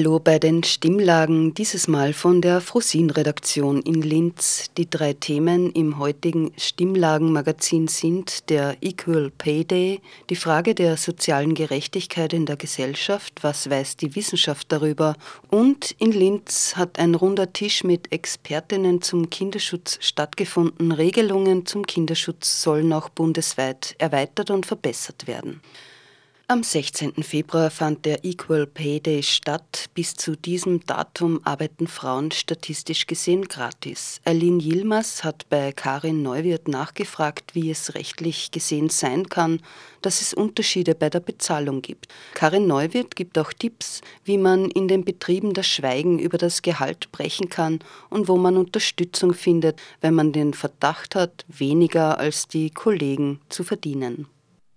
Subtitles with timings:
[0.00, 4.70] Hallo bei den Stimmlagen, dieses Mal von der Frosin-Redaktion in Linz.
[4.78, 10.00] Die drei Themen im heutigen Stimmlagen-Magazin sind der Equal Pay Day,
[10.30, 15.16] die Frage der sozialen Gerechtigkeit in der Gesellschaft, was weiß die Wissenschaft darüber,
[15.50, 20.92] und in Linz hat ein runder Tisch mit Expertinnen zum Kinderschutz stattgefunden.
[20.92, 25.60] Regelungen zum Kinderschutz sollen auch bundesweit erweitert und verbessert werden.
[26.50, 27.22] Am 16.
[27.22, 29.84] Februar fand der Equal Pay Day statt.
[29.94, 34.20] Bis zu diesem Datum arbeiten Frauen statistisch gesehen gratis.
[34.24, 39.60] Aline Yilmaz hat bei Karin Neuwirth nachgefragt, wie es rechtlich gesehen sein kann,
[40.02, 42.08] dass es Unterschiede bei der Bezahlung gibt.
[42.34, 47.12] Karin Neuwirth gibt auch Tipps, wie man in den Betrieben das Schweigen über das Gehalt
[47.12, 52.70] brechen kann und wo man Unterstützung findet, wenn man den Verdacht hat, weniger als die
[52.70, 54.26] Kollegen zu verdienen.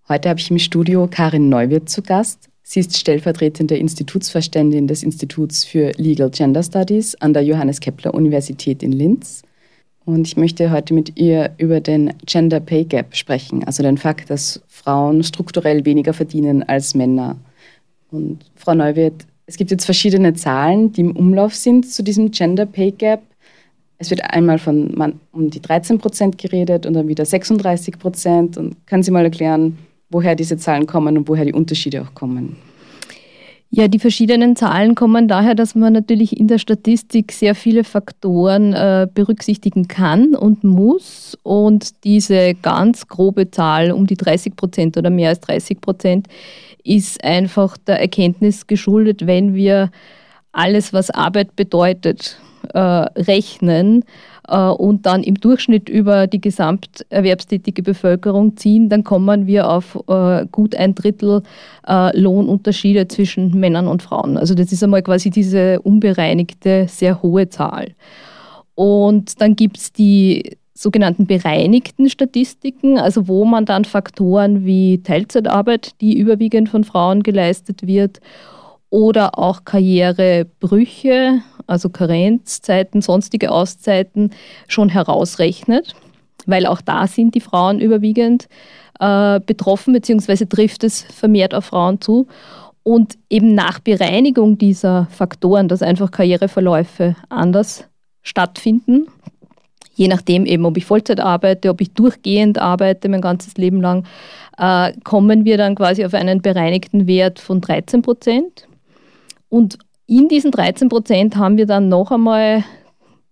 [0.09, 2.49] Heute habe ich im Studio Karin Neuwirth zu Gast.
[2.61, 8.83] Sie ist stellvertretende Institutsvorständin des Instituts für Legal Gender Studies an der Johannes Kepler Universität
[8.83, 9.43] in Linz.
[10.03, 14.29] Und ich möchte heute mit ihr über den Gender Pay Gap sprechen, also den Fakt,
[14.29, 17.37] dass Frauen strukturell weniger verdienen als Männer.
[18.11, 22.65] Und Frau Neuwirth, es gibt jetzt verschiedene Zahlen, die im Umlauf sind zu diesem Gender
[22.65, 23.21] Pay Gap.
[23.99, 28.57] Es wird einmal von um die 13 Prozent geredet und dann wieder 36 Prozent.
[28.57, 29.77] Und können Sie mal erklären,
[30.13, 32.55] woher diese Zahlen kommen und woher die Unterschiede auch kommen.
[33.75, 38.73] Ja, die verschiedenen Zahlen kommen daher, dass man natürlich in der Statistik sehr viele Faktoren
[38.73, 41.35] äh, berücksichtigen kann und muss.
[41.41, 46.27] Und diese ganz grobe Zahl um die 30 Prozent oder mehr als 30 Prozent
[46.83, 49.89] ist einfach der Erkenntnis geschuldet, wenn wir
[50.51, 52.37] alles, was Arbeit bedeutet,
[52.75, 54.05] äh, rechnen,
[54.47, 60.75] und dann im Durchschnitt über die gesamterwerbstätige Bevölkerung ziehen, dann kommen wir auf äh, gut
[60.75, 61.43] ein Drittel
[61.87, 64.37] äh, Lohnunterschiede zwischen Männern und Frauen.
[64.37, 67.93] Also das ist einmal quasi diese unbereinigte, sehr hohe Zahl.
[68.75, 75.91] Und dann gibt es die sogenannten bereinigten Statistiken, also wo man dann Faktoren wie Teilzeitarbeit,
[76.01, 78.19] die überwiegend von Frauen geleistet wird,
[78.89, 84.31] oder auch Karrierebrüche, also Karenzzeiten, sonstige Auszeiten
[84.67, 85.95] schon herausrechnet,
[86.45, 88.47] weil auch da sind die Frauen überwiegend
[88.99, 92.27] äh, betroffen, beziehungsweise trifft es vermehrt auf Frauen zu.
[92.83, 97.85] Und eben nach Bereinigung dieser Faktoren, dass einfach Karriereverläufe anders
[98.21, 99.07] stattfinden,
[99.95, 104.05] je nachdem eben, ob ich Vollzeit arbeite, ob ich durchgehend arbeite, mein ganzes Leben lang,
[104.57, 108.67] äh, kommen wir dann quasi auf einen bereinigten Wert von 13 Prozent.
[109.49, 112.63] Und in diesen 13 Prozent haben wir dann noch einmal,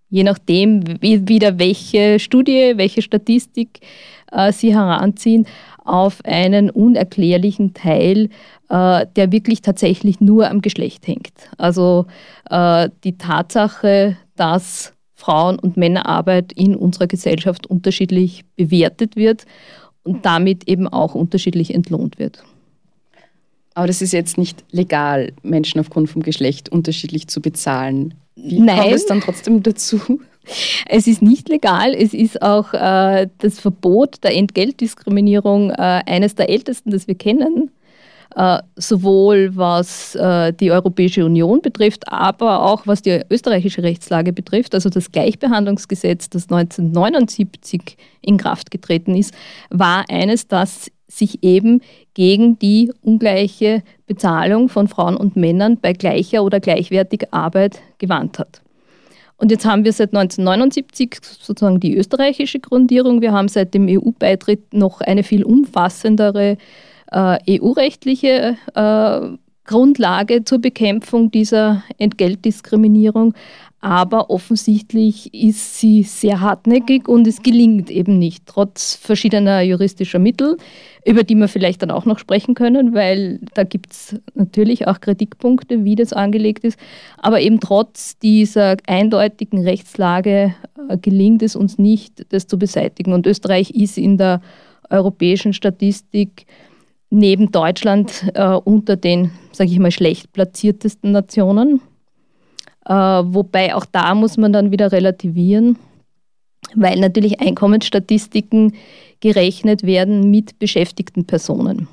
[0.10, 3.80] je nachdem wieder welche Studie, welche Statistik
[4.32, 5.46] äh, Sie heranziehen,
[5.84, 8.30] auf einen unerklärlichen Teil,
[8.70, 11.34] äh, der wirklich tatsächlich nur am Geschlecht hängt.
[11.58, 12.06] Also
[12.50, 19.46] äh, die Tatsache, dass Frauen- und Männerarbeit in unserer Gesellschaft unterschiedlich bewertet wird
[20.04, 22.44] und damit eben auch unterschiedlich entlohnt wird.
[23.74, 28.14] Aber das ist jetzt nicht legal, Menschen aufgrund vom Geschlecht unterschiedlich zu bezahlen.
[28.36, 28.80] Wie Nein.
[28.80, 30.00] kommt es dann trotzdem dazu?
[30.88, 31.94] Es ist nicht legal.
[31.94, 37.70] Es ist auch äh, das Verbot der Entgeltdiskriminierung äh, eines der ältesten, das wir kennen.
[38.36, 44.74] Äh, sowohl was äh, die Europäische Union betrifft, aber auch was die österreichische Rechtslage betrifft.
[44.74, 49.34] Also das Gleichbehandlungsgesetz, das 1979 in Kraft getreten ist,
[49.70, 51.82] war eines, das sich eben
[52.14, 58.62] gegen die ungleiche Bezahlung von Frauen und Männern bei gleicher oder gleichwertiger Arbeit gewandt hat.
[59.38, 63.22] Und jetzt haben wir seit 1979 sozusagen die österreichische Grundierung.
[63.22, 66.58] Wir haben seit dem EU-Beitritt noch eine viel umfassendere
[67.12, 73.34] äh, EU-rechtliche äh, Grundlage zur Bekämpfung dieser Entgeltdiskriminierung.
[73.82, 80.58] Aber offensichtlich ist sie sehr hartnäckig und es gelingt eben nicht, trotz verschiedener juristischer Mittel,
[81.04, 85.02] über die wir vielleicht dann auch noch sprechen können, weil da gibt es natürlich auch
[85.02, 86.78] Kritikpunkte, wie das angelegt ist.
[87.18, 90.54] Aber eben trotz dieser eindeutigen Rechtslage
[90.88, 93.14] äh, gelingt es uns nicht, das zu beseitigen.
[93.14, 94.42] Und Österreich ist in der
[94.92, 96.46] europäischen Statistik
[97.10, 101.82] neben Deutschland äh, unter den, sage ich mal, schlecht platziertesten Nationen.
[102.86, 105.78] Äh, wobei auch da muss man dann wieder relativieren,
[106.76, 108.74] weil natürlich Einkommensstatistiken
[109.20, 111.88] gerechnet werden mit beschäftigten Personen.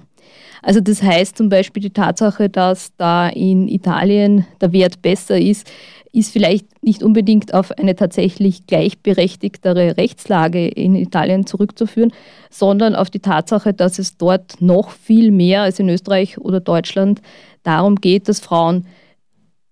[0.63, 5.71] Also das heißt zum Beispiel die Tatsache, dass da in Italien der Wert besser ist,
[6.13, 12.13] ist vielleicht nicht unbedingt auf eine tatsächlich gleichberechtigtere Rechtslage in Italien zurückzuführen,
[12.51, 17.21] sondern auf die Tatsache, dass es dort noch viel mehr als in Österreich oder Deutschland
[17.63, 18.87] darum geht, dass Frauen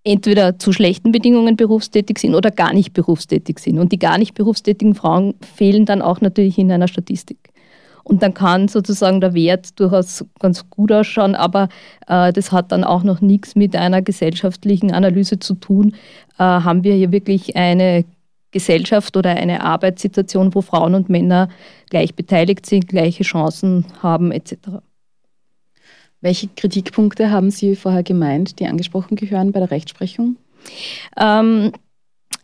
[0.06, 3.78] entweder zu schlechten Bedingungen berufstätig sind oder gar nicht berufstätig sind.
[3.78, 7.50] Und die gar nicht berufstätigen Frauen fehlen dann auch natürlich in einer Statistik.
[8.04, 11.68] Und dann kann sozusagen der Wert durchaus ganz gut ausschauen, aber
[12.06, 15.96] äh, das hat dann auch noch nichts mit einer gesellschaftlichen Analyse zu tun.
[16.38, 18.04] Äh, haben wir hier wirklich eine
[18.52, 21.48] Gesellschaft oder eine Arbeitssituation, wo Frauen und Männer
[21.90, 24.56] gleich beteiligt sind, gleiche Chancen haben etc.
[26.20, 30.36] Welche Kritikpunkte haben Sie vorher gemeint, die angesprochen gehören bei der Rechtsprechung?
[31.16, 31.72] Ähm,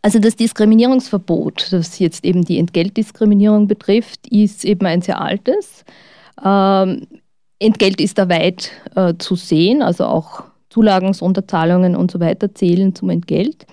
[0.02, 5.84] also das Diskriminierungsverbot, das jetzt eben die Entgeltdiskriminierung betrifft, ist eben ein sehr altes.
[6.44, 7.06] Ähm,
[7.58, 12.94] Entgelt ist da weit äh, zu sehen, also auch Zulagen, Sonderzahlungen und so weiter zählen
[12.94, 13.66] zum Entgelt.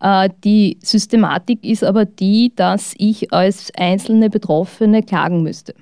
[0.00, 5.74] Äh, die Systematik ist aber die, dass ich als einzelne Betroffene klagen müsste.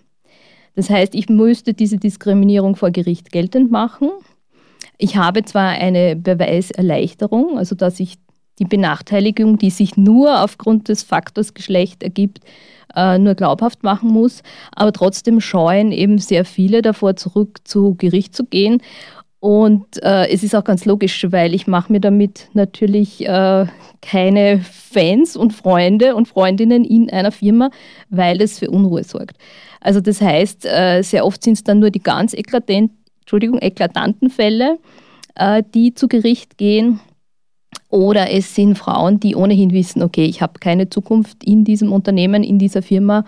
[0.77, 4.11] Das heißt, ich müsste diese Diskriminierung vor Gericht geltend machen.
[4.99, 8.19] Ich habe zwar eine Beweiserleichterung, also dass ich
[8.59, 12.41] die Benachteiligung, die sich nur aufgrund des Faktors Geschlecht ergibt,
[12.95, 14.43] äh, nur glaubhaft machen muss.
[14.73, 18.83] Aber trotzdem scheuen eben sehr viele davor, zurück zu Gericht zu gehen.
[19.39, 23.67] Und äh, es ist auch ganz logisch, weil ich mache mir damit natürlich äh,
[24.01, 27.71] keine Fans und Freunde und Freundinnen in einer Firma,
[28.09, 29.37] weil es für Unruhe sorgt.
[29.87, 32.91] Also das heißt, äh, sehr oft sind es dann nur die ganz eklatant,
[33.21, 34.81] Entschuldigung, eklatanten Fälle,
[35.37, 36.99] äh, die zu Gericht gehen
[37.89, 42.43] oder es sind Frauen, die ohnehin wissen, okay, ich habe keine Zukunft in diesem Unternehmen,
[42.43, 43.25] in dieser Firma.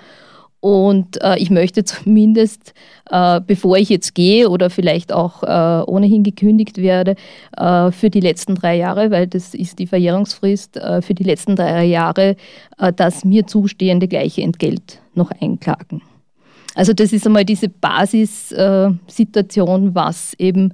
[0.58, 2.74] Und äh, ich möchte zumindest,
[3.08, 7.14] äh, bevor ich jetzt gehe oder vielleicht auch äh, ohnehin gekündigt werde,
[7.56, 11.54] äh, für die letzten drei Jahre, weil das ist die Verjährungsfrist, äh, für die letzten
[11.54, 12.34] drei Jahre
[12.96, 16.02] das mir zustehende gleiche Entgelt noch einklagen.
[16.78, 20.72] Also das ist einmal diese Basissituation, was eben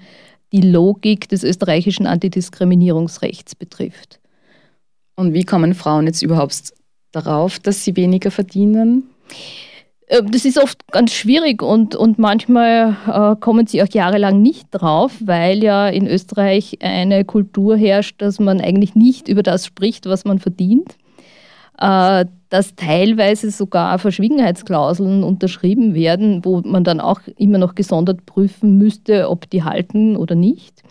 [0.53, 4.21] die Logik des österreichischen Antidiskriminierungsrechts betrifft.
[5.17, 6.75] Und wie kommen Frauen jetzt überhaupt
[7.13, 9.05] darauf, dass sie weniger verdienen?
[10.09, 14.67] Äh, das ist oft ganz schwierig und, und manchmal äh, kommen sie auch jahrelang nicht
[14.73, 20.05] drauf, weil ja in Österreich eine Kultur herrscht, dass man eigentlich nicht über das spricht,
[20.05, 20.97] was man verdient.
[21.79, 28.79] Äh, dass teilweise sogar Verschwiegenheitsklauseln unterschrieben werden, wo man dann auch immer noch gesondert prüfen
[28.79, 30.85] müsste, ob die halten oder nicht.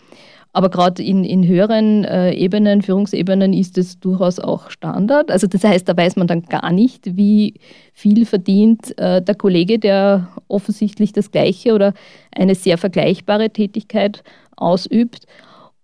[0.52, 5.30] Aber gerade in, in höheren äh, Ebenen, Führungsebenen ist es durchaus auch Standard.
[5.30, 7.54] Also das heißt, da weiß man dann gar nicht, wie
[7.94, 11.94] viel verdient äh, der Kollege, der offensichtlich das gleiche oder
[12.30, 14.22] eine sehr vergleichbare Tätigkeit
[14.54, 15.24] ausübt.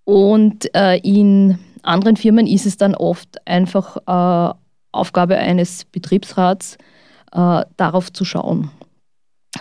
[0.04, 4.54] Und äh, in anderen Firmen ist es dann oft einfach äh,
[4.92, 6.76] Aufgabe eines Betriebsrats,
[7.32, 8.70] äh, darauf zu schauen.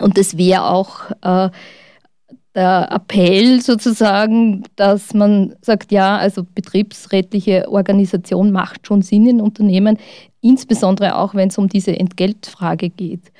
[0.00, 1.50] Und das wäre auch äh,
[2.54, 9.98] der Appell sozusagen, dass man sagt, ja, also betriebsrätliche Organisation macht schon Sinn in Unternehmen,
[10.40, 13.32] insbesondere auch, wenn es um diese Entgeltfrage geht.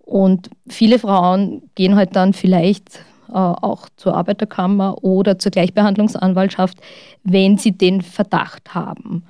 [0.00, 6.78] Und viele Frauen gehen halt dann vielleicht äh, auch zur Arbeiterkammer oder zur Gleichbehandlungsanwaltschaft,
[7.24, 9.22] wenn sie den Verdacht haben.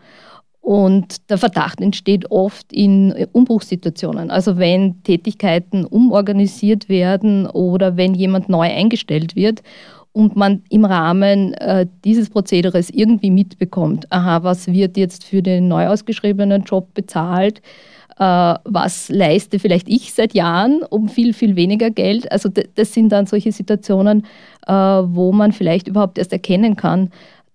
[0.68, 4.30] Und der Verdacht entsteht oft in Umbruchssituationen.
[4.30, 9.62] Also wenn Tätigkeiten umorganisiert werden oder wenn jemand neu eingestellt wird
[10.12, 15.68] und man im Rahmen äh, dieses Prozederes irgendwie mitbekommt, aha, was wird jetzt für den
[15.68, 17.62] neu ausgeschriebenen Job bezahlt,
[18.18, 22.30] äh, was leiste vielleicht ich seit Jahren um viel, viel weniger Geld.
[22.30, 24.26] Also das sind dann solche Situationen,
[24.66, 27.08] äh, wo man vielleicht überhaupt erst erkennen kann,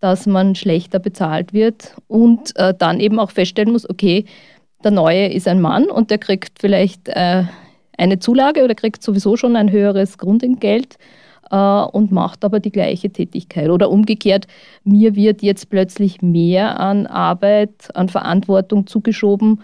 [0.04, 4.26] dass man schlechter bezahlt wird und äh, dann eben auch feststellen muss, okay,
[4.84, 7.46] der Neue ist ein Mann und der kriegt vielleicht äh,
[7.98, 10.98] eine Zulage oder kriegt sowieso schon ein höheres Grundentgelt
[11.52, 13.70] äh, und macht aber die gleiche Tätigkeit.
[13.70, 14.48] Oder umgekehrt,
[14.84, 19.62] mir wird jetzt plötzlich mehr an Arbeit, an Verantwortung zugeschoben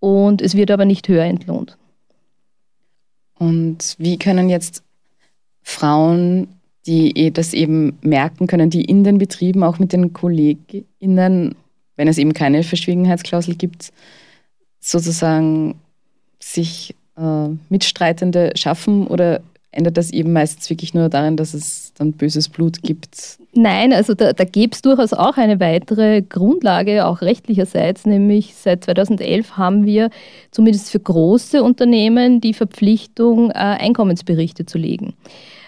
[0.00, 1.76] und es wird aber nicht höher entlohnt.
[3.38, 4.82] Und wie können jetzt
[5.62, 6.48] Frauen
[6.86, 11.54] die eh das eben merken können, die in den Betrieben auch mit den KollegInnen,
[11.96, 13.92] wenn es eben keine Verschwiegenheitsklausel gibt,
[14.80, 15.76] sozusagen
[16.40, 22.12] sich äh, Mitstreitende schaffen oder ändert das eben meistens wirklich nur darin, dass es dann
[22.12, 23.38] böses Blut gibt?
[23.54, 28.84] Nein, also da, da gäbe es durchaus auch eine weitere Grundlage, auch rechtlicherseits, nämlich seit
[28.84, 30.10] 2011 haben wir
[30.50, 35.14] zumindest für große Unternehmen die Verpflichtung, äh, Einkommensberichte zu legen.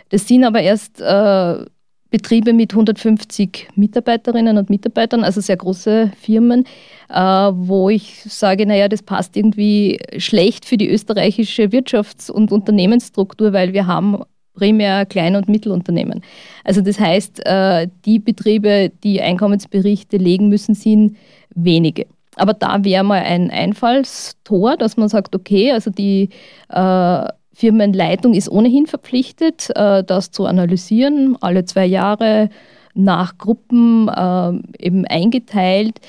[0.08, 1.64] Das sind aber erst äh,
[2.10, 6.64] Betriebe mit 150 Mitarbeiterinnen und Mitarbeitern, also sehr große Firmen,
[7.08, 13.52] äh, wo ich sage, naja, das passt irgendwie schlecht für die österreichische Wirtschafts- und Unternehmensstruktur,
[13.52, 14.22] weil wir haben
[14.54, 16.22] primär Klein- und Mittelunternehmen.
[16.64, 21.16] Also das heißt, äh, die Betriebe, die Einkommensberichte legen müssen, sind
[21.54, 22.06] wenige.
[22.36, 26.30] Aber da wäre mal ein Einfallstor, dass man sagt, okay, also die
[26.68, 32.50] äh, Firmenleitung ist ohnehin verpflichtet, äh, das zu analysieren, alle zwei Jahre
[32.92, 36.00] nach Gruppen äh, eben eingeteilt.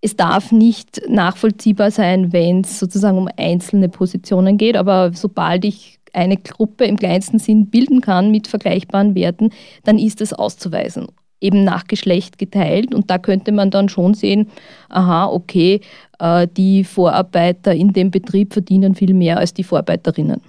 [0.00, 5.98] Es darf nicht nachvollziehbar sein, wenn es sozusagen um einzelne Positionen geht, aber sobald ich
[6.14, 9.50] eine Gruppe im kleinsten Sinn bilden kann mit vergleichbaren Werten,
[9.84, 11.08] dann ist es auszuweisen
[11.42, 12.94] eben nach Geschlecht geteilt.
[12.94, 14.46] Und da könnte man dann schon sehen,
[14.88, 15.80] aha, okay,
[16.20, 20.40] äh, die Vorarbeiter in dem Betrieb verdienen viel mehr als die Vorarbeiterinnen.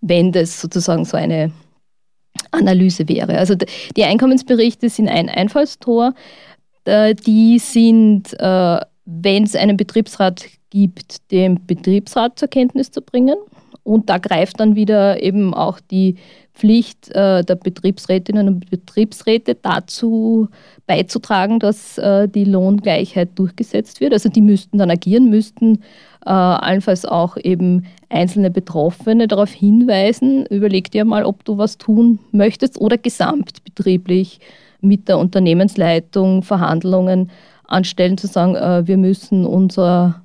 [0.00, 1.52] Wenn das sozusagen so eine
[2.52, 3.38] Analyse wäre.
[3.38, 3.54] Also
[3.96, 6.14] die Einkommensberichte sind ein Einfallstor.
[6.84, 13.36] Äh, die sind, äh, wenn es einen Betriebsrat gibt, dem Betriebsrat zur Kenntnis zu bringen.
[13.82, 16.16] Und da greift dann wieder eben auch die
[16.54, 20.48] Pflicht äh, der Betriebsrätinnen und Betriebsräte dazu
[20.86, 24.12] beizutragen, dass äh, die Lohngleichheit durchgesetzt wird.
[24.12, 25.76] Also die müssten dann agieren, müssten
[26.26, 32.18] äh, allenfalls auch eben einzelne Betroffene darauf hinweisen, überleg dir mal, ob du was tun
[32.32, 34.40] möchtest oder gesamtbetrieblich
[34.82, 37.30] mit der Unternehmensleitung Verhandlungen
[37.64, 40.22] anstellen, zu sagen, äh, wir müssen unser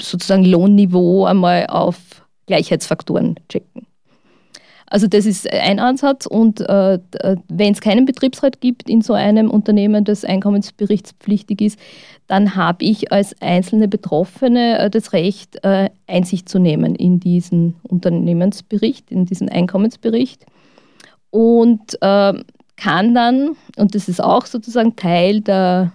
[0.00, 3.86] sozusagen Lohnniveau einmal auf Gleichheitsfaktoren checken.
[4.92, 6.98] Also das ist ein Ansatz und äh,
[7.48, 11.78] wenn es keinen Betriebsrat gibt in so einem Unternehmen, das einkommensberichtspflichtig ist,
[12.26, 17.76] dann habe ich als einzelne Betroffene äh, das Recht, äh, Einsicht zu nehmen in diesen
[17.84, 20.44] Unternehmensbericht, in diesen Einkommensbericht
[21.30, 22.34] und äh,
[22.76, 25.92] kann dann, und das ist auch sozusagen Teil der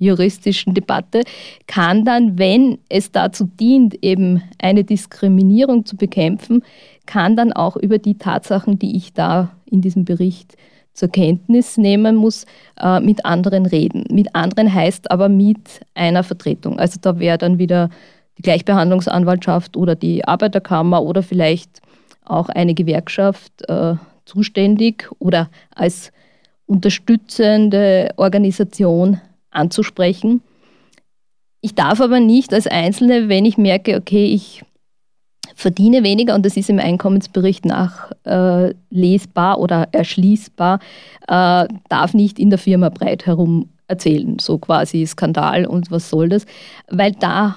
[0.00, 1.22] juristischen Debatte,
[1.68, 6.64] kann dann, wenn es dazu dient, eben eine Diskriminierung zu bekämpfen,
[7.06, 10.56] kann dann auch über die Tatsachen, die ich da in diesem Bericht
[10.92, 12.46] zur Kenntnis nehmen muss,
[12.80, 14.04] äh, mit anderen reden.
[14.10, 16.80] Mit anderen heißt aber mit einer Vertretung.
[16.80, 17.90] Also da wäre dann wieder
[18.38, 21.80] die Gleichbehandlungsanwaltschaft oder die Arbeiterkammer oder vielleicht
[22.24, 26.12] auch eine Gewerkschaft äh, zuständig oder als
[26.66, 30.42] unterstützende Organisation anzusprechen.
[31.60, 34.62] Ich darf aber nicht als Einzelne, wenn ich merke, okay, ich
[35.54, 40.80] verdiene weniger und das ist im Einkommensbericht nachlesbar äh, oder erschließbar,
[41.28, 46.28] äh, darf nicht in der Firma breit herum erzählen, so quasi Skandal und was soll
[46.28, 46.46] das,
[46.88, 47.56] weil da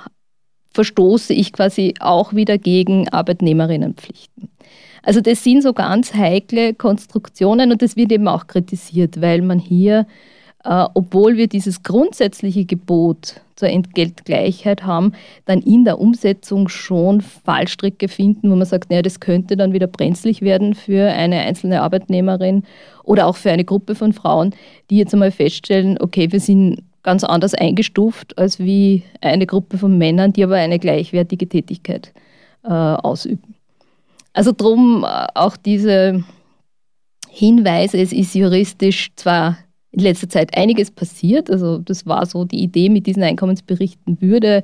[0.74, 4.50] verstoße ich quasi auch wieder gegen Arbeitnehmerinnenpflichten.
[5.04, 9.60] Also das sind so ganz heikle Konstruktionen und das wird eben auch kritisiert, weil man
[9.60, 10.08] hier
[10.64, 15.14] äh, obwohl wir dieses grundsätzliche Gebot zur Entgeltgleichheit haben,
[15.46, 19.88] dann in der Umsetzung schon Fallstricke finden, wo man sagt, naja, das könnte dann wieder
[19.88, 22.64] brenzlig werden für eine einzelne Arbeitnehmerin
[23.04, 24.56] oder auch für eine Gruppe von Frauen,
[24.90, 29.98] die jetzt einmal feststellen, okay, wir sind ganz anders eingestuft als wie eine Gruppe von
[29.98, 32.14] Männern, die aber eine gleichwertige Tätigkeit
[32.64, 33.56] äh, ausüben.
[34.32, 36.24] Also drum äh, auch diese
[37.30, 39.58] Hinweise, es ist juristisch zwar
[39.94, 41.50] in letzter Zeit einiges passiert.
[41.50, 44.64] Also das war so die Idee mit diesen Einkommensberichten würde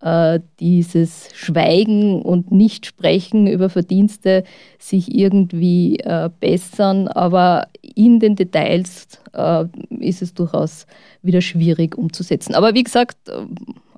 [0.00, 4.44] äh, dieses Schweigen und Nichtsprechen über Verdienste
[4.78, 9.64] sich irgendwie äh, bessern, aber in den Details äh,
[9.98, 10.86] ist es durchaus
[11.22, 12.54] wieder schwierig umzusetzen.
[12.54, 13.46] Aber wie gesagt, äh,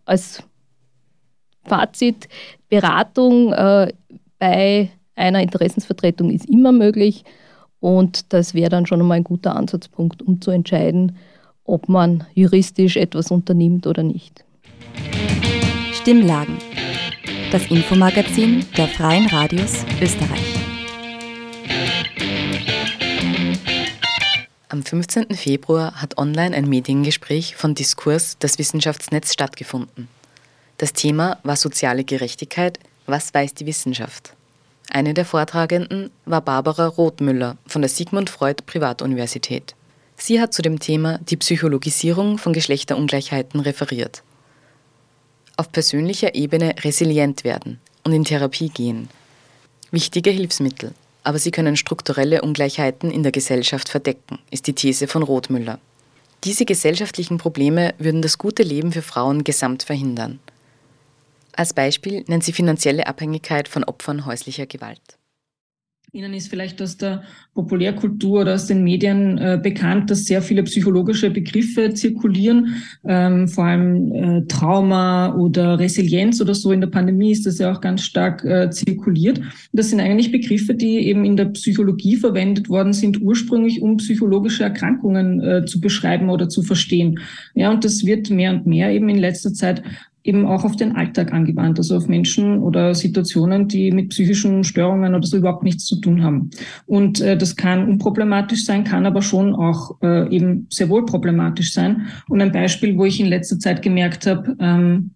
[0.05, 0.43] als
[1.65, 2.29] Fazit,
[2.69, 3.93] Beratung äh,
[4.39, 7.25] bei einer Interessensvertretung ist immer möglich.
[7.87, 11.19] Und das wäre dann schon einmal ein guter Ansatzpunkt, um zu entscheiden,
[11.65, 14.45] ob man juristisch etwas unternimmt oder nicht.
[15.93, 16.59] Stimmlagen.
[17.53, 20.57] Das Infomagazin der Freien Radios Österreich.
[24.69, 25.33] Am 15.
[25.37, 30.09] Februar hat online ein Mediengespräch von Diskurs das Wissenschaftsnetz stattgefunden.
[30.79, 32.81] Das Thema war soziale Gerechtigkeit.
[33.07, 34.36] Was weiß die Wissenschaft?
[34.91, 39.75] Eine der Vortragenden war Barbara Rothmüller von der Sigmund Freud Privatuniversität.
[40.17, 44.23] Sie hat zu dem Thema die Psychologisierung von Geschlechterungleichheiten referiert.
[45.57, 49.09] Auf persönlicher Ebene resilient werden und in Therapie gehen.
[49.91, 55.23] Wichtige Hilfsmittel, aber sie können strukturelle Ungleichheiten in der Gesellschaft verdecken, ist die These von
[55.23, 55.79] Rothmüller.
[56.45, 60.39] Diese gesellschaftlichen Probleme würden das gute Leben für Frauen gesamt verhindern.
[61.57, 65.19] Als Beispiel nennt sie finanzielle Abhängigkeit von Opfern häuslicher Gewalt.
[66.13, 70.63] Ihnen ist vielleicht aus der Populärkultur oder aus den Medien äh, bekannt, dass sehr viele
[70.63, 76.73] psychologische Begriffe zirkulieren, ähm, vor allem äh, Trauma oder Resilienz oder so.
[76.73, 79.41] In der Pandemie ist das ja auch ganz stark äh, zirkuliert.
[79.73, 84.63] Das sind eigentlich Begriffe, die eben in der Psychologie verwendet worden sind, ursprünglich um psychologische
[84.63, 87.19] Erkrankungen äh, zu beschreiben oder zu verstehen.
[87.55, 89.83] Ja, und das wird mehr und mehr eben in letzter Zeit
[90.27, 95.15] eben auch auf den Alltag angewandt, also auf Menschen oder Situationen, die mit psychischen Störungen
[95.15, 96.51] oder so überhaupt nichts zu tun haben.
[96.87, 101.73] Und äh, das kann unproblematisch sein, kann aber schon auch äh, eben sehr wohl problematisch
[101.73, 102.07] sein.
[102.29, 105.11] Und ein Beispiel, wo ich in letzter Zeit gemerkt habe, ähm,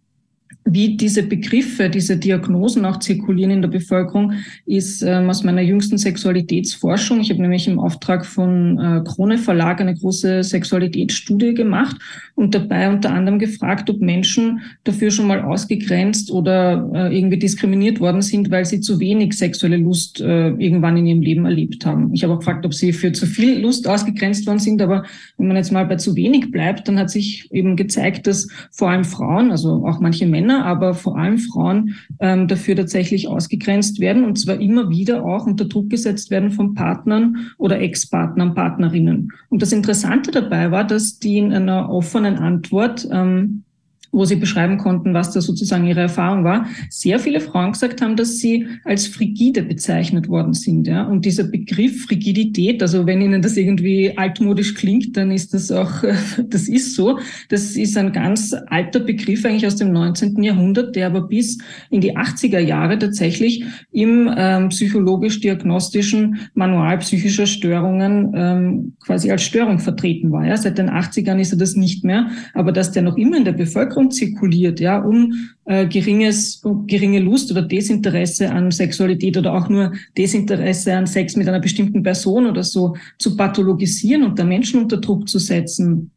[0.65, 4.35] wie diese Begriffe, diese Diagnosen auch zirkulieren in der Bevölkerung,
[4.67, 7.21] ist ähm, aus meiner jüngsten Sexualitätsforschung.
[7.21, 11.97] Ich habe nämlich im Auftrag von äh, Krone Verlag eine große Sexualitätsstudie gemacht
[12.35, 17.99] und dabei unter anderem gefragt, ob Menschen dafür schon mal ausgegrenzt oder äh, irgendwie diskriminiert
[17.99, 22.13] worden sind, weil sie zu wenig sexuelle Lust äh, irgendwann in ihrem Leben erlebt haben.
[22.13, 25.05] Ich habe auch gefragt, ob sie für zu viel Lust ausgegrenzt worden sind, aber
[25.39, 28.91] wenn man jetzt mal bei zu wenig bleibt, dann hat sich eben gezeigt, dass vor
[28.91, 34.25] allem Frauen, also auch manche Männer, aber vor allem Frauen ähm, dafür tatsächlich ausgegrenzt werden
[34.25, 39.33] und zwar immer wieder auch unter Druck gesetzt werden von Partnern oder Ex-Partnern, Partnerinnen.
[39.49, 43.65] Und das Interessante dabei war, dass die in einer offenen Antwort ähm,
[44.13, 48.17] wo sie beschreiben konnten, was da sozusagen ihre Erfahrung war, sehr viele Frauen gesagt haben,
[48.17, 50.87] dass sie als frigide bezeichnet worden sind.
[50.87, 51.05] Ja?
[51.05, 56.03] Und dieser Begriff Frigidität, also wenn Ihnen das irgendwie altmodisch klingt, dann ist das auch,
[56.49, 57.19] das ist so.
[57.49, 60.43] Das ist ein ganz alter Begriff eigentlich aus dem 19.
[60.43, 61.59] Jahrhundert, der aber bis
[61.91, 69.79] in die 80er Jahre tatsächlich im ähm, psychologisch-diagnostischen Manual psychischer Störungen ähm, quasi als Störung
[69.79, 70.47] vertreten war.
[70.47, 70.57] Ja?
[70.57, 73.53] Seit den 80ern ist er das nicht mehr, aber dass der noch immer in der
[73.53, 75.33] Bevölkerung zirkuliert, ja, um
[75.65, 81.49] äh, geringes, geringe Lust oder Desinteresse an Sexualität oder auch nur Desinteresse an Sex mit
[81.49, 86.13] einer bestimmten Person oder so zu pathologisieren und da Menschen unter Druck zu setzen.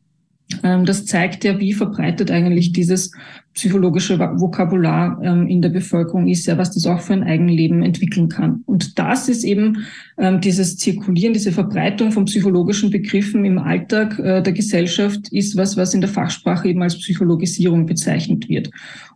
[0.63, 3.12] Ähm, das zeigt ja, wie verbreitet eigentlich dieses
[3.54, 8.28] psychologische Vokabular ähm, in der Bevölkerung ist, ja, was das auch für ein Eigenleben entwickeln
[8.30, 8.63] kann.
[8.66, 9.86] Und das ist eben
[10.18, 15.78] ähm, dieses Zirkulieren, diese Verbreitung von psychologischen Begriffen im Alltag äh, der Gesellschaft ist was,
[15.78, 18.70] was in der Fachsprache eben als Psychologisierung bezeichnet wird.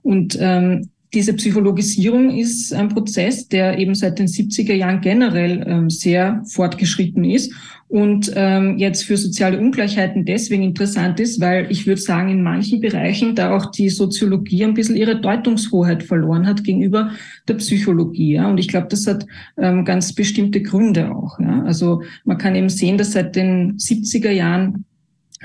[0.03, 5.89] Und ähm, diese Psychologisierung ist ein Prozess, der eben seit den 70er Jahren generell ähm,
[5.89, 7.53] sehr fortgeschritten ist
[7.89, 12.81] und ähm, jetzt für soziale Ungleichheiten deswegen interessant ist, weil ich würde sagen, in manchen
[12.81, 17.11] Bereichen da auch die Soziologie ein bisschen ihre Deutungshoheit verloren hat gegenüber
[17.47, 18.33] der Psychologie.
[18.33, 18.49] Ja?
[18.49, 19.25] Und ich glaube, das hat
[19.57, 21.39] ähm, ganz bestimmte Gründe auch.
[21.39, 21.63] Ja?
[21.63, 24.83] Also man kann eben sehen, dass seit den 70er Jahren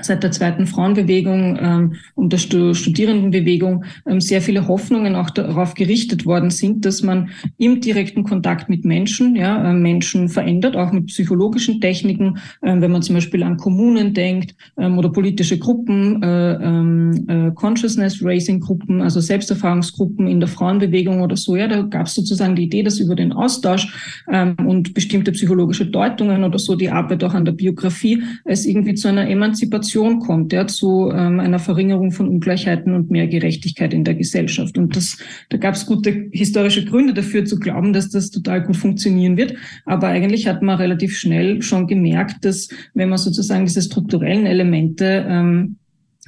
[0.01, 6.25] seit der zweiten Frauenbewegung ähm, und der Studierendenbewegung ähm, sehr viele Hoffnungen auch darauf gerichtet
[6.25, 11.07] worden sind, dass man im direkten Kontakt mit Menschen, ja, äh, Menschen verändert, auch mit
[11.07, 16.53] psychologischen Techniken, äh, wenn man zum Beispiel an Kommunen denkt ähm, oder politische Gruppen, äh,
[16.53, 22.07] ähm, äh, Consciousness Raising Gruppen, also Selbsterfahrungsgruppen in der Frauenbewegung oder so, ja, da gab
[22.07, 26.75] es sozusagen die Idee, dass über den Austausch ähm, und bestimmte psychologische Deutungen oder so
[26.75, 31.11] die Arbeit auch an der Biografie es irgendwie zu einer Emanzipation Transformation kommt, ja, zu
[31.13, 34.77] ähm, einer Verringerung von Ungleichheiten und mehr Gerechtigkeit in der Gesellschaft.
[34.77, 35.17] Und das,
[35.49, 39.55] da gab es gute historische Gründe dafür zu glauben, dass das total gut funktionieren wird.
[39.85, 45.25] Aber eigentlich hat man relativ schnell schon gemerkt, dass wenn man sozusagen diese strukturellen Elemente
[45.27, 45.75] ähm,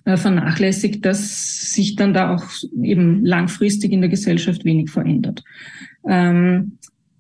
[0.04, 2.46] äh, vernachlässigt, dass sich dann da auch
[2.82, 5.44] eben langfristig in der Gesellschaft wenig verändert.
[6.08, 6.78] Ähm,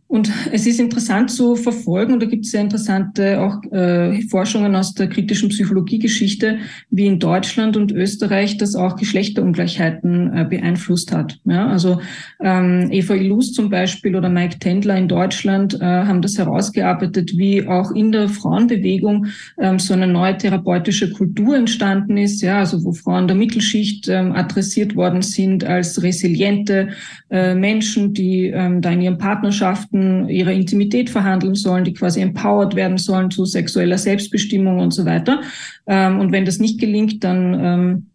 [0.08, 4.76] und es ist interessant zu verfolgen, und da gibt es sehr interessante auch äh, Forschungen
[4.76, 6.60] aus der kritischen Psychologiegeschichte,
[6.91, 11.39] wie in Deutschland und Österreich das auch Geschlechterungleichheiten äh, beeinflusst hat.
[11.46, 12.00] Ja, also
[12.39, 17.68] ähm, Eva Illus zum Beispiel oder Mike Tendler in Deutschland äh, haben das herausgearbeitet, wie
[17.68, 19.26] auch in der Frauenbewegung
[19.60, 24.34] ähm, so eine neue therapeutische Kultur entstanden ist, ja, also wo Frauen der Mittelschicht ähm,
[24.34, 26.89] adressiert worden sind als resiliente
[27.32, 32.22] äh, Menschen, die ähm, da in ihren Partnerschaften Rechten ihrer Intimität verhandeln sollen, die quasi
[32.22, 35.42] empowered werden sollen zu sexueller Selbstbestimmung und so weiter.
[35.88, 38.06] Ähm, und wenn das nicht gelingt, dann ähm,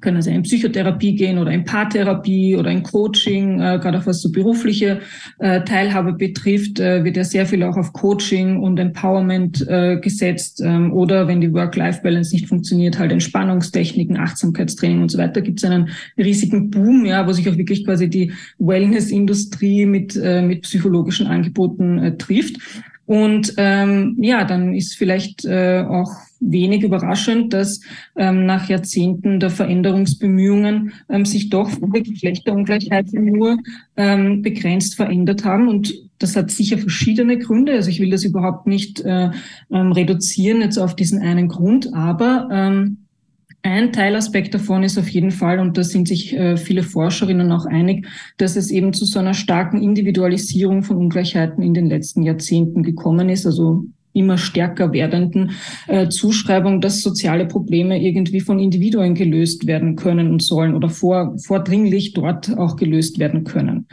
[0.00, 4.20] können sie in Psychotherapie gehen oder in Paartherapie oder in Coaching, äh, gerade auch was
[4.20, 5.00] so berufliche
[5.38, 10.60] äh, Teilhabe betrifft, äh, wird ja sehr viel auch auf Coaching und Empowerment äh, gesetzt
[10.64, 15.70] ähm, oder wenn die Work-Life-Balance nicht funktioniert, halt Entspannungstechniken, Achtsamkeitstraining und so weiter, gibt es
[15.70, 21.26] einen riesigen Boom, ja, wo sich auch wirklich quasi die Wellness-Industrie mit, äh, mit psychologischen
[21.26, 22.58] Angeboten äh, trifft.
[23.06, 27.80] Und ähm, ja, dann ist vielleicht äh, auch wenig überraschend, dass
[28.16, 33.58] ähm, nach Jahrzehnten der Veränderungsbemühungen ähm, sich doch viele Geschlechterungleichheiten nur
[33.96, 35.68] ähm, begrenzt verändert haben.
[35.68, 37.72] Und das hat sicher verschiedene Gründe.
[37.72, 39.30] Also ich will das überhaupt nicht äh,
[39.70, 43.03] ähm, reduzieren jetzt auf diesen einen Grund, aber ähm,
[43.64, 47.64] ein Teilaspekt davon ist auf jeden Fall, und da sind sich äh, viele Forscherinnen auch
[47.64, 52.82] einig, dass es eben zu so einer starken Individualisierung von Ungleichheiten in den letzten Jahrzehnten
[52.82, 53.46] gekommen ist.
[53.46, 55.52] Also immer stärker werdenden
[55.88, 61.34] äh, Zuschreibung, dass soziale Probleme irgendwie von Individuen gelöst werden können und sollen oder vor,
[61.38, 63.88] vordringlich dort auch gelöst werden können.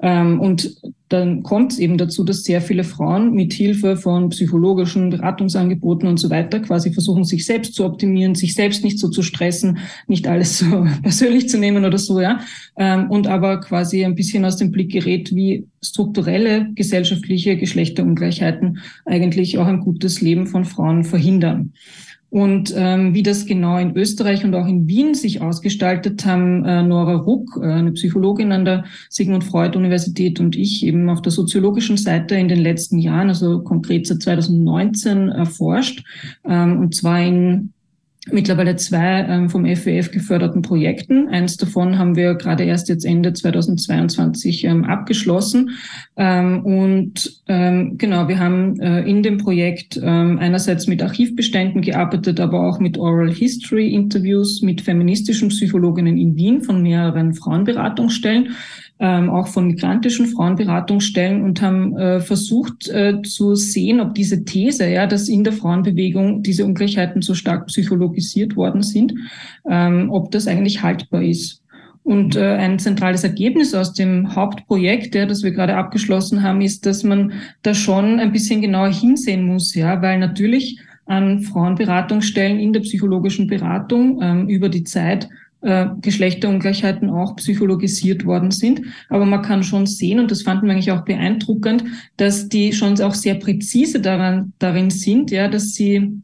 [0.00, 0.76] Ähm, und
[1.08, 6.16] dann kommt es eben dazu, dass sehr viele Frauen mit Hilfe von psychologischen Beratungsangeboten und
[6.16, 10.26] so weiter quasi versuchen, sich selbst zu optimieren, sich selbst nicht so zu stressen, nicht
[10.26, 12.40] alles so persönlich zu nehmen oder so, ja.
[12.76, 19.58] Ähm, und aber quasi ein bisschen aus dem Blick gerät, wie strukturelle gesellschaftliche Geschlechterungleichheiten eigentlich
[19.58, 21.72] auch ein gutes Leben von Frauen verhindern.
[22.36, 26.82] Und ähm, wie das genau in Österreich und auch in Wien sich ausgestaltet haben, äh,
[26.82, 31.32] Nora Ruck, äh, eine Psychologin an der Sigmund Freud Universität und ich eben auf der
[31.32, 36.04] soziologischen Seite in den letzten Jahren, also konkret seit 2019 erforscht,
[36.44, 37.72] ähm, und zwar in
[38.30, 41.28] mittlerweile zwei ähm, vom FWF geförderten Projekten.
[41.28, 45.70] Eins davon haben wir gerade erst jetzt Ende 2022 ähm, abgeschlossen.
[46.16, 52.80] Ähm, und genau, wir haben äh, in dem Projekt einerseits mit Archivbeständen gearbeitet, aber auch
[52.80, 58.56] mit Oral History Interviews mit feministischen Psychologinnen in Wien von mehreren Frauenberatungsstellen
[58.98, 64.88] ähm, auch von migrantischen Frauenberatungsstellen und haben äh, versucht äh, zu sehen, ob diese These,
[64.88, 69.12] ja, dass in der Frauenbewegung diese Ungleichheiten so stark psychologisiert worden sind,
[69.68, 71.62] ähm, ob das eigentlich haltbar ist.
[72.04, 76.86] Und äh, ein zentrales Ergebnis aus dem Hauptprojekt, ja, das wir gerade abgeschlossen haben, ist,
[76.86, 77.32] dass man
[77.62, 83.46] da schon ein bisschen genauer hinsehen muss, ja, weil natürlich an Frauenberatungsstellen in der psychologischen
[83.46, 85.28] Beratung ähm, über die Zeit
[85.66, 88.82] äh, Geschlechterungleichheiten auch psychologisiert worden sind.
[89.08, 91.84] Aber man kann schon sehen, und das fanden wir eigentlich auch beeindruckend,
[92.16, 96.22] dass die schon auch sehr präzise daran, darin sind, ja, dass sie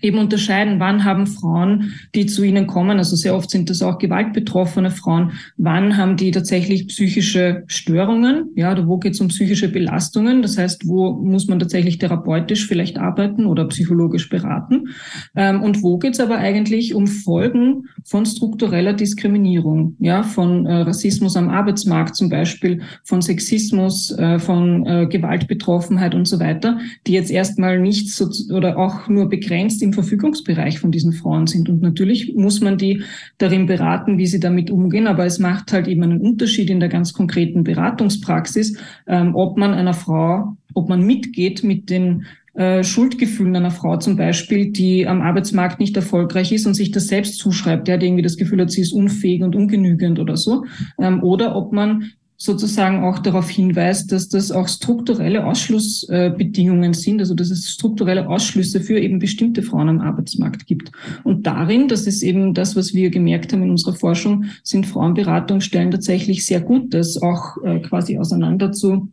[0.00, 3.98] eben unterscheiden, wann haben Frauen, die zu ihnen kommen, also sehr oft sind das auch
[3.98, 9.68] gewaltbetroffene Frauen, wann haben die tatsächlich psychische Störungen, ja, oder wo geht es um psychische
[9.68, 14.88] Belastungen, das heißt, wo muss man tatsächlich therapeutisch vielleicht arbeiten oder psychologisch beraten?
[15.34, 20.82] Ähm, und wo geht es aber eigentlich um Folgen von struktureller Diskriminierung, ja, von äh,
[20.82, 27.12] Rassismus am Arbeitsmarkt zum Beispiel, von Sexismus, äh, von äh, Gewaltbetroffenheit und so weiter, die
[27.12, 31.68] jetzt erstmal nicht so oder auch nur begrenzt im Verfügungsbereich von diesen Frauen sind.
[31.68, 33.02] Und natürlich muss man die
[33.38, 35.06] darin beraten, wie sie damit umgehen.
[35.06, 39.74] Aber es macht halt eben einen Unterschied in der ganz konkreten Beratungspraxis, ähm, ob man
[39.74, 45.20] einer Frau, ob man mitgeht mit den äh, Schuldgefühlen einer Frau zum Beispiel, die am
[45.20, 48.70] Arbeitsmarkt nicht erfolgreich ist und sich das selbst zuschreibt, der hat irgendwie das Gefühl hat,
[48.70, 50.64] sie ist unfähig und ungenügend oder so.
[50.98, 57.34] Ähm, oder ob man sozusagen auch darauf hinweist, dass das auch strukturelle Ausschlussbedingungen sind, also
[57.34, 60.92] dass es strukturelle Ausschlüsse für eben bestimmte Frauen am Arbeitsmarkt gibt.
[61.24, 65.90] Und darin, das ist eben das, was wir gemerkt haben in unserer Forschung, sind Frauenberatungsstellen
[65.90, 69.08] tatsächlich sehr gut, das auch äh, quasi auseinander zu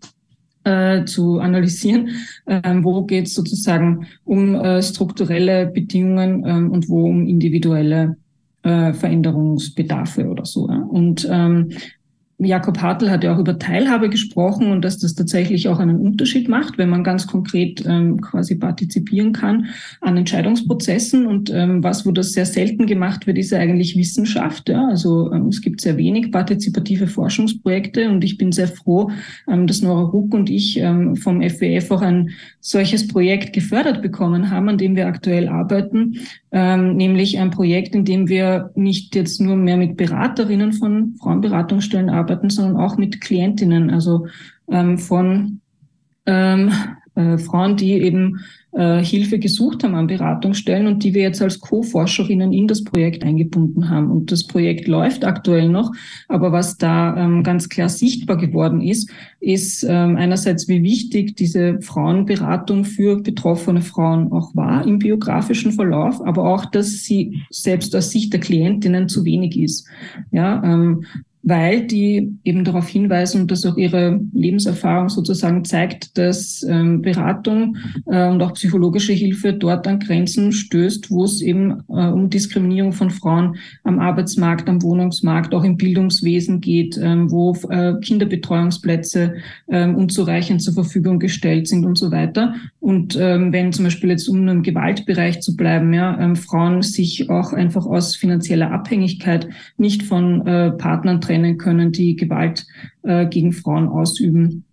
[0.65, 2.11] äh, zu analysieren,
[2.47, 8.15] ähm, wo geht es sozusagen um äh, strukturelle Bedingungen ähm, und wo um individuelle
[8.63, 10.69] äh, Veränderungsbedarfe oder so.
[10.69, 10.77] Ja.
[10.77, 11.71] Und ähm,
[12.45, 16.49] Jakob Hartl hat ja auch über Teilhabe gesprochen und dass das tatsächlich auch einen Unterschied
[16.49, 19.67] macht, wenn man ganz konkret ähm, quasi partizipieren kann
[20.01, 21.25] an Entscheidungsprozessen.
[21.25, 24.69] Und ähm, was, wo das sehr selten gemacht wird, ist eigentlich Wissenschaft.
[24.69, 24.87] Ja?
[24.87, 29.11] Also ähm, es gibt sehr wenig partizipative Forschungsprojekte und ich bin sehr froh,
[29.51, 34.49] ähm, dass Nora Ruck und ich ähm, vom FWF auch ein solches Projekt gefördert bekommen
[34.49, 36.19] haben, an dem wir aktuell arbeiten,
[36.53, 42.11] ähm, nämlich ein Projekt, in dem wir nicht jetzt nur mehr mit Beraterinnen von Frauenberatungsstellen
[42.11, 44.27] arbeiten, sondern auch mit Klientinnen, also
[44.69, 45.61] ähm, von
[46.27, 46.71] ähm,
[47.15, 48.39] äh, Frauen, die eben
[48.71, 53.23] äh, Hilfe gesucht haben an Beratungsstellen und die wir jetzt als Co-Forscherinnen in das Projekt
[53.23, 54.09] eingebunden haben.
[54.09, 55.91] Und das Projekt läuft aktuell noch,
[56.27, 61.81] aber was da ähm, ganz klar sichtbar geworden ist, ist ähm, einerseits, wie wichtig diese
[61.81, 68.09] Frauenberatung für betroffene Frauen auch war im biografischen Verlauf, aber auch, dass sie selbst aus
[68.09, 69.87] Sicht der Klientinnen zu wenig ist.
[70.31, 71.05] Ja, ähm,
[71.43, 77.75] weil die eben darauf hinweisen dass auch ihre Lebenserfahrung sozusagen zeigt, dass ähm, Beratung
[78.07, 82.93] äh, und auch psychologische Hilfe dort an Grenzen stößt, wo es eben äh, um Diskriminierung
[82.93, 89.35] von Frauen am Arbeitsmarkt, am Wohnungsmarkt, auch im Bildungswesen geht, ähm, wo äh, Kinderbetreuungsplätze
[89.67, 92.55] ähm, unzureichend zur Verfügung gestellt sind und so weiter.
[92.79, 97.29] Und ähm, wenn zum Beispiel jetzt um im Gewaltbereich zu bleiben, ja, ähm, Frauen sich
[97.29, 102.65] auch einfach aus finanzieller Abhängigkeit nicht von äh, Partnern trennen trennen können, die Gewalt
[103.03, 104.65] äh, gegen Frauen ausüben.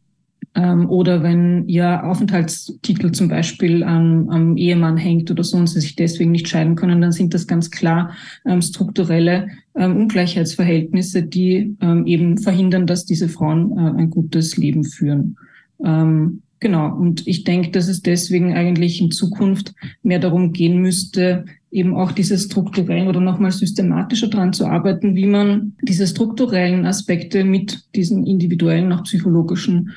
[0.55, 5.81] Ähm, oder wenn ihr Aufenthaltstitel zum Beispiel am, am, Ehemann hängt oder so und sie
[5.81, 11.77] sich deswegen nicht scheiden können, dann sind das ganz klar ähm, strukturelle ähm, Ungleichheitsverhältnisse, die
[11.81, 15.37] ähm, eben verhindern, dass diese Frauen äh, ein gutes Leben führen.
[15.85, 16.95] Ähm, genau.
[16.95, 22.13] Und ich denke, dass es deswegen eigentlich in Zukunft mehr darum gehen müsste, eben auch
[22.13, 28.27] diese strukturellen oder nochmal systematischer daran zu arbeiten, wie man diese strukturellen Aspekte mit diesen
[28.27, 29.91] individuellen, auch psychologischen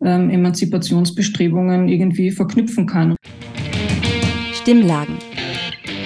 [0.00, 3.14] ähm, Emanzipationsbestrebungen irgendwie verknüpfen kann.
[4.54, 5.14] Stimmlagen.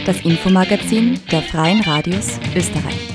[0.07, 3.12] Das Infomagazin der Freien Radios Österreich.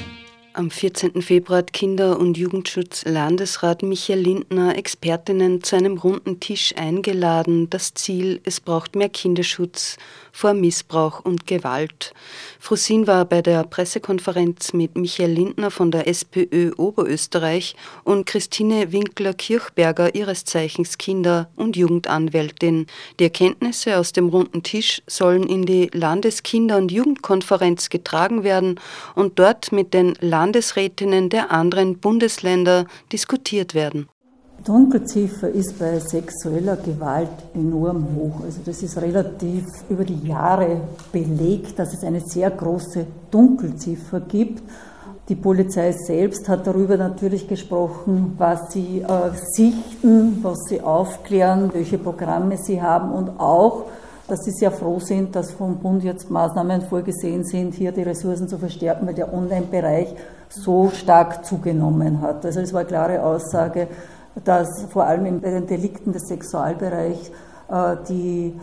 [0.57, 1.21] Am 14.
[1.21, 7.69] Februar hat Kinder- und Jugendschutz-Landesrat Michael Lindner Expertinnen zu einem runden Tisch eingeladen.
[7.69, 9.97] Das Ziel, es braucht mehr Kinderschutz
[10.37, 12.13] vor Missbrauch und Gewalt.
[12.59, 20.13] Frosin war bei der Pressekonferenz mit Michael Lindner von der SPÖ Oberösterreich und Christine Winkler-Kirchberger,
[20.13, 22.85] ihres Zeichens Kinder- und Jugendanwältin.
[23.19, 28.79] Die Erkenntnisse aus dem runden Tisch sollen in die Landeskinder- und Jugendkonferenz getragen werden
[29.15, 30.13] und dort mit den
[30.47, 34.07] Landesrätinnen der anderen Bundesländer diskutiert werden.
[34.63, 38.45] Dunkelziffer ist bei sexueller Gewalt enorm hoch.
[38.45, 40.79] Also das ist relativ über die Jahre
[41.11, 44.63] belegt, dass es eine sehr große Dunkelziffer gibt.
[45.27, 51.97] Die Polizei selbst hat darüber natürlich gesprochen, was sie äh, sichten, was sie aufklären, welche
[51.97, 53.87] Programme sie haben und auch,
[54.27, 58.47] dass sie sehr froh sind, dass vom Bund jetzt Maßnahmen vorgesehen sind, hier die Ressourcen
[58.47, 60.13] zu verstärken, weil der Online-Bereich
[60.49, 62.45] so stark zugenommen hat.
[62.45, 63.87] Also es war eine klare Aussage,
[64.43, 67.31] dass vor allem bei den Delikten des Sexualbereichs
[67.69, 68.53] äh, die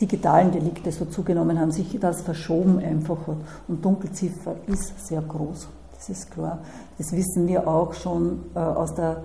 [0.00, 3.36] digitalen Delikte so zugenommen haben, sich das verschoben einfach hat.
[3.68, 6.58] Und Dunkelziffer ist sehr groß, das ist klar.
[6.96, 9.18] Das wissen wir auch schon äh, aus der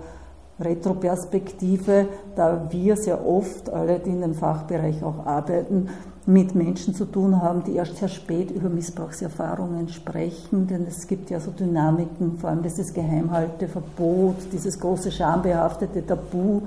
[0.58, 5.88] Retroperspektive, da wir sehr oft alle, die in dem Fachbereich auch arbeiten,
[6.26, 11.30] mit Menschen zu tun haben, die erst sehr spät über Missbrauchserfahrungen sprechen, denn es gibt
[11.30, 16.62] ja so Dynamiken, vor allem dieses Geheimhalteverbot, dieses große schambehaftete Tabu.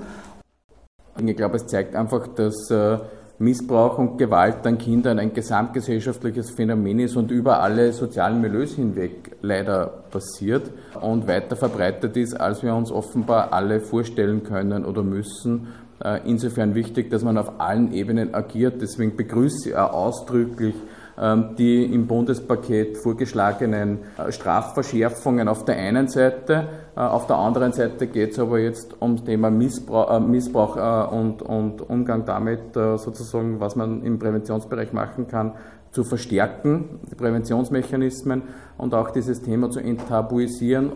[1.22, 2.98] Ich glaube, es zeigt einfach, dass äh,
[3.40, 9.34] Missbrauch und Gewalt an Kindern ein gesamtgesellschaftliches Phänomen ist und über alle sozialen Milieus hinweg
[9.40, 15.68] leider passiert und weiter verbreitet ist, als wir uns offenbar alle vorstellen können oder müssen.
[16.04, 18.82] Äh, insofern wichtig, dass man auf allen Ebenen agiert.
[18.82, 20.74] Deswegen begrüße ich auch ausdrücklich
[21.20, 26.68] ähm, die im Bundespaket vorgeschlagenen äh, Strafverschärfungen auf der einen Seite.
[26.96, 31.88] Äh, auf der anderen Seite geht es aber jetzt ums Thema Missbrauch, Missbrauch und, und,
[31.88, 35.54] Umgang damit, sozusagen, was man im Präventionsbereich machen kann,
[35.90, 38.42] zu verstärken, die Präventionsmechanismen
[38.78, 40.92] und auch dieses Thema zu enttabuisieren.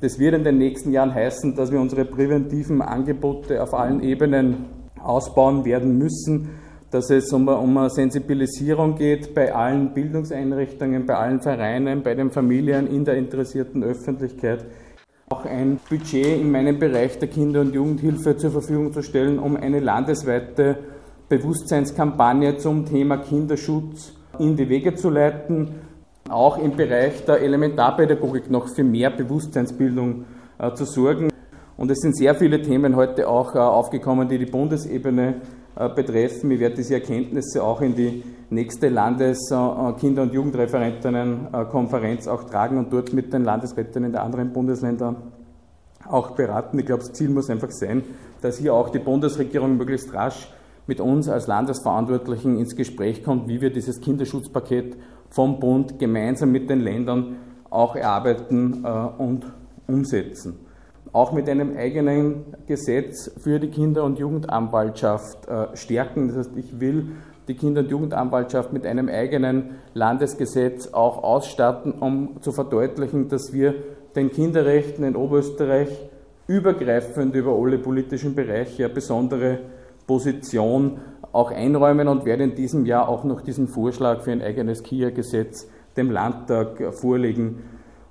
[0.00, 4.66] Das wird in den nächsten Jahren heißen, dass wir unsere präventiven Angebote auf allen Ebenen
[5.02, 6.50] ausbauen werden müssen,
[6.90, 12.30] dass es um, um eine Sensibilisierung geht bei allen Bildungseinrichtungen, bei allen Vereinen, bei den
[12.30, 14.64] Familien, in der interessierten Öffentlichkeit.
[15.44, 19.56] Auch ein Budget in meinem Bereich der Kinder- und Jugendhilfe zur Verfügung zu stellen, um
[19.56, 20.78] eine landesweite
[21.28, 25.74] Bewusstseinskampagne zum Thema Kinderschutz in die Wege zu leiten
[26.30, 30.24] auch im Bereich der Elementarpädagogik noch für mehr Bewusstseinsbildung
[30.58, 31.30] äh, zu sorgen.
[31.76, 35.34] Und es sind sehr viele Themen heute auch äh, aufgekommen, die die Bundesebene
[35.76, 36.50] äh, betreffen.
[36.50, 43.12] Ich werde diese Erkenntnisse auch in die nächste Landes-Kinder- und Jugendreferentinnenkonferenz auch tragen und dort
[43.12, 45.16] mit den Landesrätinnen der anderen Bundesländer
[46.08, 46.78] auch beraten.
[46.78, 48.02] Ich glaube, das Ziel muss einfach sein,
[48.40, 50.48] dass hier auch die Bundesregierung möglichst rasch
[50.86, 54.96] mit uns als Landesverantwortlichen ins Gespräch kommt, wie wir dieses Kinderschutzpaket
[55.30, 57.36] vom Bund gemeinsam mit den Ländern
[57.70, 59.46] auch erarbeiten äh, und
[59.86, 60.60] umsetzen.
[61.12, 66.28] Auch mit einem eigenen Gesetz für die Kinder- und Jugendanwaltschaft äh, stärken.
[66.28, 67.12] Das heißt, ich will
[67.48, 73.74] die Kinder- und Jugendanwaltschaft mit einem eigenen Landesgesetz auch ausstatten, um zu verdeutlichen, dass wir
[74.16, 75.88] den Kinderrechten in Oberösterreich
[76.46, 79.58] übergreifend über alle politischen Bereiche eine besondere
[80.06, 80.98] Position
[81.32, 85.66] auch einräumen und werde in diesem Jahr auch noch diesen Vorschlag für ein eigenes KIA-Gesetz
[85.96, 87.62] dem Landtag vorlegen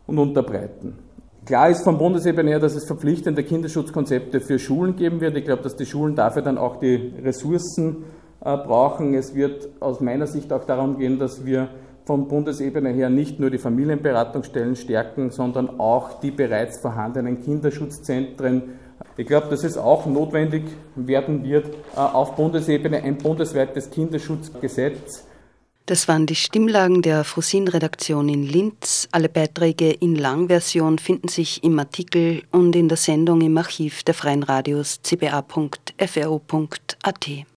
[0.08, 0.98] und unterbreiten.
[1.46, 5.36] Klar ist vom Bundesebene her, dass es verpflichtende Kinderschutzkonzepte für Schulen geben wird.
[5.36, 8.06] Ich glaube, dass die Schulen dafür dann auch die Ressourcen
[8.40, 9.14] äh, brauchen.
[9.14, 11.68] Es wird aus meiner Sicht auch darum gehen, dass wir
[12.06, 18.64] von Bundesebene her nicht nur die Familienberatungsstellen stärken, sondern auch die bereits vorhandenen Kinderschutzzentren.
[19.18, 20.64] Ich glaube, dass es auch notwendig
[20.96, 25.26] werden wird, äh, auf Bundesebene ein bundesweites Kinderschutzgesetz
[25.86, 29.10] das waren die Stimmlagen der Frosin-Redaktion in Linz.
[29.12, 34.14] Alle Beiträge in Langversion finden sich im Artikel und in der Sendung im Archiv der
[34.14, 35.46] Freien Radios cba.fro.at.